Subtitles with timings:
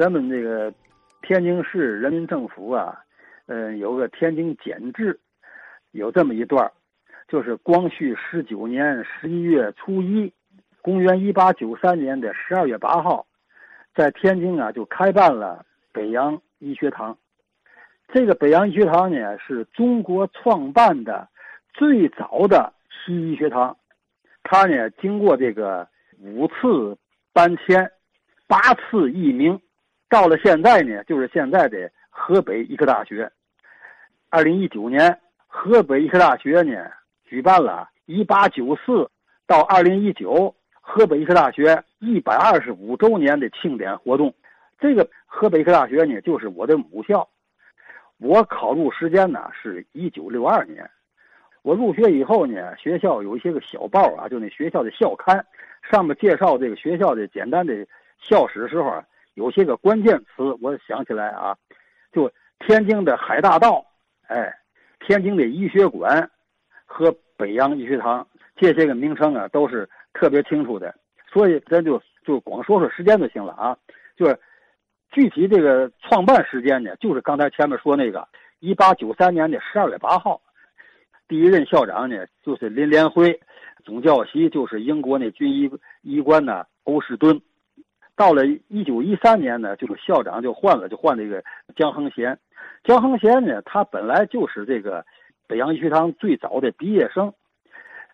[0.00, 0.72] 咱们这个
[1.20, 2.98] 天津市人民政府啊，
[3.48, 5.20] 嗯，有个天津简制，
[5.90, 6.72] 有这么一段
[7.28, 10.32] 就是光绪十九年十一月初一，
[10.80, 13.26] 公元一八九三年的十二月八号，
[13.94, 17.18] 在天津啊就开办了北洋医学堂。
[18.10, 21.28] 这个北洋医学堂呢，是中国创办的
[21.74, 23.76] 最早的西医学堂。
[24.44, 25.86] 它呢，经过这个
[26.20, 26.96] 五次
[27.34, 27.90] 搬迁，
[28.46, 29.60] 八次易名，
[30.10, 33.30] 到了现在呢，就是现在的河北医科大学。
[34.28, 36.84] 二零一九年，河北医科大学呢
[37.24, 39.08] 举办了一八九四
[39.46, 44.34] 到二零一九河北医科大学一百二十五周年的庆典活动。
[44.80, 47.28] 这个河北医科大学呢，就是我的母校。
[48.18, 50.90] 我考入时间呢是一九六二年，
[51.62, 55.46] 我入学以后呢，学校有一些个小报啊，就那学校的校刊，
[55.88, 57.86] 上面介绍这个学校的简单的
[58.18, 59.02] 校史时候，
[59.40, 61.56] 有些个关键词，我想起来啊，
[62.12, 63.82] 就天津的海大道，
[64.28, 64.54] 哎，
[65.06, 66.30] 天津的医学馆
[66.84, 70.94] 和北洋医学堂这些个名称啊，都是特别清楚的，
[71.32, 73.74] 所以咱就就光说说时间就行了啊，
[74.14, 74.38] 就是。
[75.12, 78.28] 具体这个创办时间呢，就是刚才前面说那个
[78.60, 80.40] 一八九三年的十二月八号，
[81.26, 83.40] 第一任校长呢就是林连辉，
[83.84, 85.68] 总教习就是英国那军医
[86.02, 87.42] 医官呢欧士敦。
[88.20, 91.42] 到了一九一三年呢，就是校长就换了，就换这个
[91.74, 92.38] 江恒贤。
[92.84, 95.02] 江恒贤呢，他本来就是这个
[95.48, 97.32] 北洋医学堂最早的毕业生。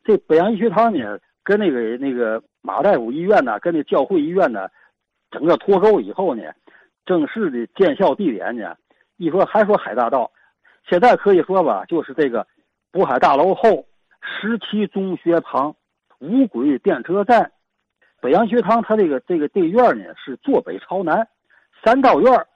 [0.04, 4.68] 这北洋医学堂呢，跟那个那个马大夫医院呢，跟那教会医院呢，
[5.32, 6.44] 整个脱钩以后呢。
[7.04, 8.76] 正式的建校地点呢？
[9.16, 10.30] 一说还说海大道，
[10.88, 12.46] 现在可以说吧，就是这个
[12.92, 13.84] 渤海大楼后
[14.22, 15.74] 十七中学旁
[16.20, 17.50] 五轨电车站
[18.20, 18.82] 北洋学堂。
[18.82, 21.26] 它这个这个这院呢是坐北朝南，
[21.82, 22.46] 三道院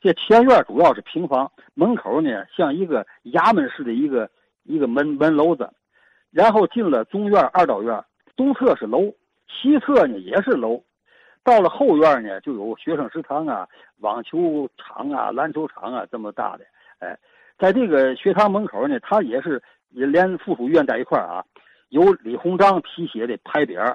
[0.00, 4.28] 这前院主要是平房，门口呢像一个衙门似的一个
[4.64, 5.70] 一个门门楼子，
[6.30, 8.04] 然后进了中院二道院，
[8.36, 9.14] 东侧是楼，
[9.46, 10.82] 西侧呢也是楼。
[11.44, 13.66] 到了后院呢，就有学生食堂啊、
[13.98, 16.64] 网球场啊、篮球场啊，这么大的。
[17.00, 17.18] 哎，
[17.58, 19.60] 在这个学堂门口呢，它也是
[19.90, 21.44] 也连附属医院在一块儿啊，
[21.88, 23.92] 有李鸿章题写的牌匾，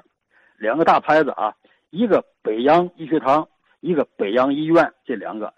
[0.58, 1.54] 两个大牌子啊，
[1.90, 3.48] 一个北洋医学堂，
[3.80, 5.54] 一个北洋医院，这两个。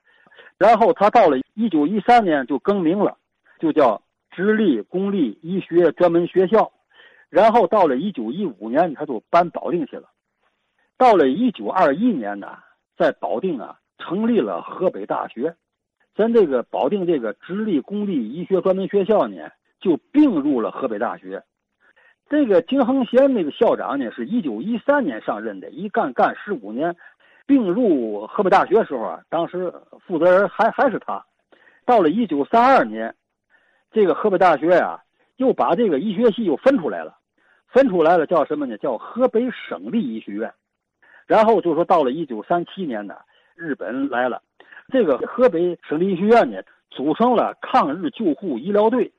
[0.58, 3.16] 然后他到了一九一三年就更名了，
[3.58, 6.70] 就叫直隶公立医学专门学校。
[7.30, 10.10] 然后到了一九一五年，他就搬保定去了。
[10.98, 12.58] 到了一九二一年呢，
[12.98, 15.54] 在保定啊成立了河北大学，
[16.14, 19.48] 咱这个保定这个直隶公立医学专门学校呢
[19.80, 21.42] 就并入了河北大学。
[22.30, 26.94] 这个金恒贤那个校长呢是一九一三年上任的，一干干十五年，
[27.44, 29.72] 并入河北大学时候啊，当时
[30.06, 31.20] 负责人还还是他。
[31.84, 33.12] 到了一九三二年，
[33.90, 35.02] 这个河北大学呀
[35.38, 37.18] 又把这个医学系又分出来了，
[37.66, 38.78] 分出来了叫什么呢？
[38.78, 40.52] 叫河北省立医学院。
[41.26, 43.16] 然后就说到了一九三七年呢，
[43.56, 44.40] 日本来了，
[44.92, 49.10] 这个河北省立医学院呢组成了抗日救护医疗队，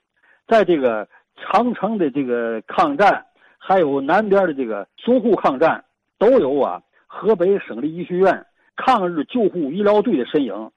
[0.47, 1.05] 在这个
[1.41, 3.25] 长城的这个抗战，
[3.57, 5.83] 还有南边的这个淞沪抗战，
[6.17, 10.71] 都有啊河北省立医学院抗日救护医疗队的身影。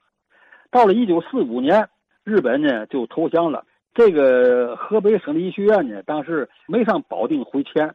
[0.71, 1.87] 到了一九四五年，
[2.23, 7.93] 日本呢就投降了，这个河北省立医学院呢当时没上保定回迁。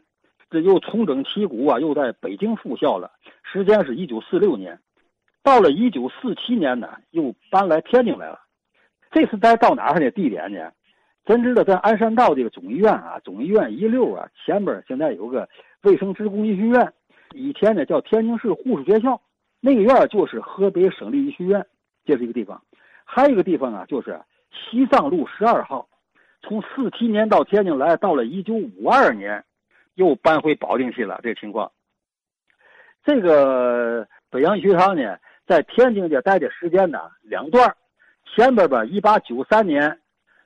[0.48, 3.12] 这又重整旗鼓啊，又在北京复校了。
[3.44, 4.80] 时间是一九四六年，
[5.44, 8.40] 到了一九四七年呢，又搬来天津来了。
[9.12, 10.72] 这次再到哪儿的地点呢？
[11.24, 15.48] 咱知道，在鞍山道这个总医院啊，总医院一溜啊，前边现在有个
[15.82, 16.92] 卫生职工医学院，
[17.34, 19.20] 以前呢叫天津市护士学校，
[19.60, 21.66] 那个院就是河北省立医学院，
[22.04, 22.62] 这是一个地方。
[23.04, 24.20] 还有一个地方啊，就是
[24.50, 25.88] 西藏路十二号，
[26.42, 29.44] 从四七年到天津来，到了一九五二年。
[29.96, 31.70] 又搬回保定去了，这个情况。
[33.04, 37.76] 这个北洋学堂呢，在天津这待的时间呢，两段
[38.24, 40.00] 前边吧，一八九三年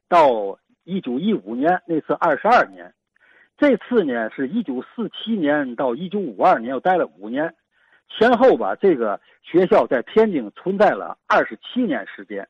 [0.08, 2.86] 到一九一五年，那次二十二年；
[3.56, 7.54] 这次呢，是一九四七年到一九五二年，又待了五年。
[8.16, 12.46] 前后吧，这个学校在天津存在了二十七年时间。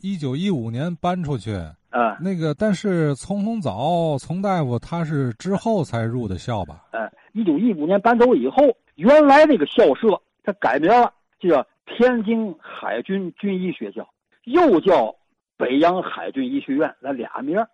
[0.00, 1.52] 一九一五年搬出去。
[1.90, 6.84] 啊，那个，但是丛洪早，丛大夫他是之后才入的校吧？
[6.90, 8.62] 哎，一九一五年搬走以后，
[8.96, 11.10] 原来那个校舍它改名了，
[11.40, 14.06] 就叫天津海军军医学校，
[14.44, 15.14] 又叫
[15.58, 17.68] 北洋海军医学院，那俩名儿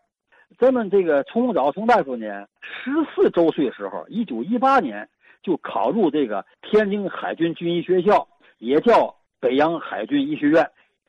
[0.58, 5.06] 咱们这个丛洪早丛大夫呢，十四周岁时候，一九一八年
[5.42, 8.26] 就考入这个天津海军军医学校，
[8.58, 10.66] 也叫北洋海军医学院，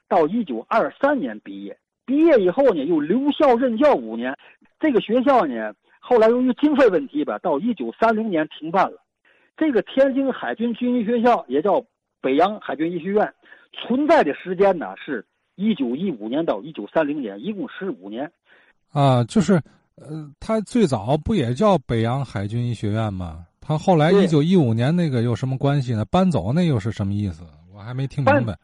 [0.10, 1.78] 到一九二三年毕业。
[2.06, 4.38] 毕业以后呢，又留校任教五年。
[4.78, 9.02] 这个学校呢，后来由于经费问题吧，到一九三零年停办了。
[9.56, 11.86] 这个天津海军军医学校也叫
[12.20, 13.34] 北洋海军医学院，
[13.72, 15.26] 存在的时间呢是
[15.56, 18.32] 一九一五年到一九三零年，一共十五年。
[18.92, 19.54] 啊，就是，
[19.96, 23.46] 呃，他最早不也叫北洋海军医学院吗？
[23.60, 26.06] 他后来一九一五年那个有什么关系呢？
[26.06, 27.44] 搬走那又是什么意思？
[27.74, 28.56] 我还没听明白。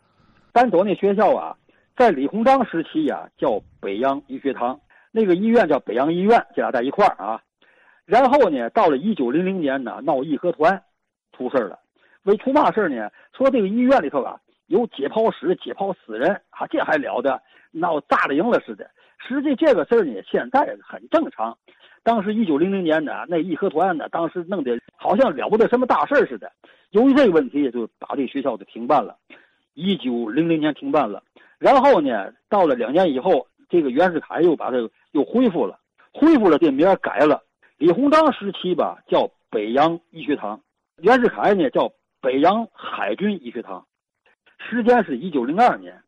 [0.51, 1.55] 搬走那学校啊，
[1.97, 4.79] 在李鸿章时期呀，叫北洋医学堂，
[5.11, 7.41] 那个医院叫北洋医院，这俩在一块儿啊。
[8.05, 10.81] 然后呢，到了一九零零年呢，闹义和团，
[11.35, 11.79] 出事儿了。
[12.23, 13.09] 为出嘛事儿呢？
[13.35, 14.39] 说这个医院里头啊，
[14.71, 17.41] 有解剖室解剖死人啊，这还了得？
[17.71, 18.89] 闹炸了营了似的。
[19.17, 21.57] 实际这个事儿呢，现在很正常。
[22.03, 26.49] 当时一九零零年呢，那义和团呢，当时弄得好像了不得什么大事似的。
[26.91, 29.17] 由于这个问题，就把这学校就停办了。
[29.73, 31.21] 一九零零年停办了，
[31.59, 34.77] 然后呢，到了两年以后，这个袁世凯又把它
[35.11, 35.77] 又恢复了，
[36.13, 37.43] 恢复了这名改了。
[37.77, 40.57] 李鸿章时期吧，叫北洋医学堂；
[41.01, 41.91] 袁世凯呢，叫
[42.21, 43.85] 北洋海军医学堂。
[44.71, 46.01] 时间是一九零二年，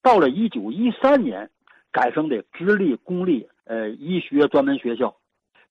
[0.00, 1.50] 到了一九一三年，
[1.92, 5.14] 改成的直隶公立呃医学专门学校。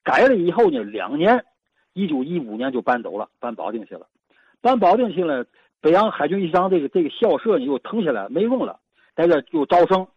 [0.03, 1.44] 改了以后呢，两年，
[1.94, 4.06] 一九一五年就搬走了，搬保定去了。
[4.62, 5.44] 搬保定去了，
[5.81, 8.80] 北洋海军医堂这个这个校舍呢又腾下来没用了，
[9.15, 10.07] 在这又招生，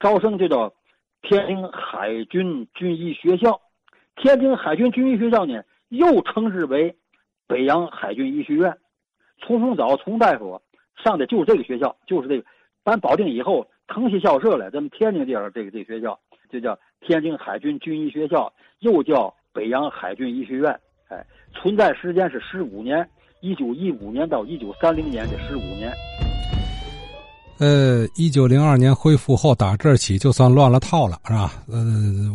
[0.00, 0.72] 招生就叫
[1.20, 3.60] 天津海军军医学校。
[4.16, 6.96] 天津海军军医学校呢又称之为
[7.46, 8.74] 北洋海军医学院。
[9.38, 10.62] 从从早从大夫
[11.02, 12.44] 上的就是这个学校，就是这个
[12.82, 16.18] 搬保定以后腾起校舍来，咱们天津地儿这个这学校
[16.52, 18.52] 就叫天津海军军医学校。
[18.80, 20.70] 又叫北洋海军医学院，
[21.08, 21.24] 哎，
[21.54, 23.08] 存在时间是十五年，
[23.40, 25.90] 一九一五年到一九三零年的十五年。
[27.60, 31.52] 呃，一九零二年恢复后，打这儿起就算乱了套了，是吧？
[31.66, 31.80] 呃，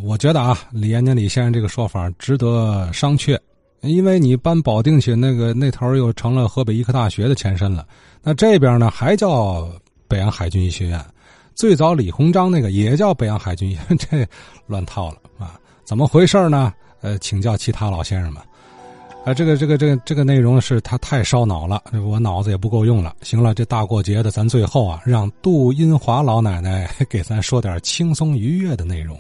[0.04, 3.38] 我觉得啊，李延年李先生这个说法值得商榷，
[3.82, 7.88] 因为你搬保定去，那个那头又成了河北医科大学的前身了，
[8.22, 9.70] 那这边呢还叫
[10.08, 11.04] 北洋海军医学院，
[11.56, 14.28] 最早李鸿章那个也叫北洋海军医院，这
[14.68, 15.60] 乱套了啊。
[15.86, 16.74] 怎么回事呢？
[17.02, 18.44] 呃，请教其他老先生们。
[19.26, 23.16] 啊，这个这个这个这个内容是他太烧脑了，我脑子也不够用了。
[23.22, 29.20] 行了，这大过节的，咱最后啊，让杜英华老奶奶 给咱说点轻松愉悦的内容。